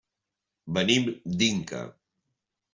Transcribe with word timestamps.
Venim 0.77 1.05
d'Inca. 1.43 1.85